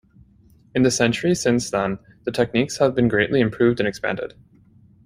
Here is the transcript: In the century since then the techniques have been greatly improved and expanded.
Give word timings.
In 0.73 0.81
the 0.81 0.89
century 0.89 1.35
since 1.35 1.69
then 1.69 1.99
the 2.23 2.31
techniques 2.31 2.77
have 2.79 2.95
been 2.95 3.07
greatly 3.07 3.39
improved 3.39 3.79
and 3.79 3.87
expanded. 3.87 4.33